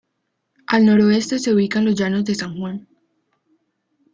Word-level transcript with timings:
Al 0.65 0.87
noroeste 0.87 1.37
se 1.37 1.53
ubican 1.53 1.85
los 1.85 1.93
llanos 1.93 2.25
de 2.25 2.33
San 2.33 2.57
Juan. 2.57 2.87